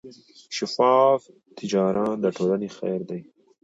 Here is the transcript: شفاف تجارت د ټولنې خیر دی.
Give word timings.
شفاف 0.55 1.21
تجارت 1.57 2.17
د 2.21 2.25
ټولنې 2.37 2.69
خیر 2.77 2.99
دی. 3.09 3.21